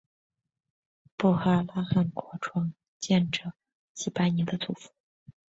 [1.15, 3.53] 布哈拉汗国创建者
[3.93, 4.89] 昔班尼的祖父。